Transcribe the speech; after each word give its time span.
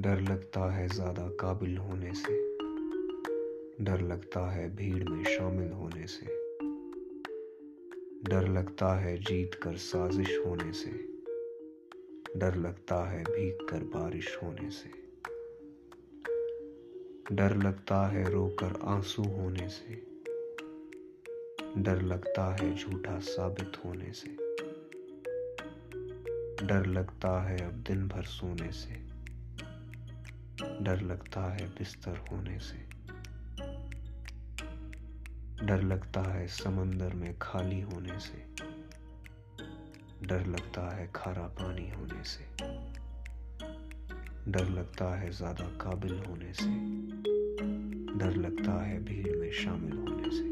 डर 0.00 0.20
लगता 0.20 0.72
है 0.72 0.88
ज़्यादा 0.88 1.28
काबिल 1.28 1.76
होने 1.76 2.12
से। 2.14 2.32
डर 3.84 4.00
लगता 4.00 4.50
है 4.50 4.76
भीड़ 4.76 5.08
में 5.08 5.24
शामिल 5.24 5.72
होने 5.72 6.06
से। 6.06 6.26
डर 8.24 8.48
लगता 8.48 9.00
है 9.00 9.18
जीत 9.18 9.54
कर 9.54 9.76
साजिश 9.76 10.38
होने 10.46 10.72
से। 10.72 10.90
डर 12.36 12.54
लगता 12.54 13.10
है 13.10 13.24
भीग 13.24 13.68
कर 13.68 13.84
बारिश 13.84 14.38
होने 14.42 14.70
से। 14.70 14.90
डर 17.32 17.56
लगता 17.56 18.06
है 18.08 18.30
रोकर 18.30 18.80
आँसू 18.84 19.22
होने 19.22 19.68
से। 19.68 19.94
डर 21.82 22.02
लगता 22.02 22.54
है 22.54 22.74
झूठा 22.76 23.18
साबित 23.18 23.72
होने 23.84 24.12
से। 24.12 24.36
डर 26.66 26.86
लगता 26.86 27.42
है 27.42 27.66
अब 27.66 27.72
दिन 27.72 28.08
भर 28.08 28.22
सोने 28.22 28.72
से। 28.72 29.09
डर 30.60 31.00
लगता 31.00 31.40
है 31.54 31.66
बिस्तर 31.66 32.24
होने 32.32 32.58
से। 32.58 32.78
डर 35.66 35.82
लगता 35.82 36.20
है 36.20 36.46
समंदर 36.48 37.14
में 37.14 37.38
खाली 37.38 37.80
होने 37.80 38.18
से। 38.18 38.44
डर 40.26 40.46
लगता 40.46 40.96
है 40.96 41.10
खारा 41.14 41.42
पानी 41.42 41.90
होने 41.90 42.24
से। 42.24 42.44
डर 44.48 44.68
लगता 44.68 45.18
है 45.18 45.30
ज़्यादा 45.30 45.64
काबिल 45.64 46.18
होने 46.18 46.52
से। 46.52 46.70
डर 48.18 48.36
लगता 48.36 48.84
है 48.84 49.04
भीड़ 49.04 49.36
में 49.36 49.52
शामिल 49.52 49.92
होने 49.92 50.30
से। 50.30 50.49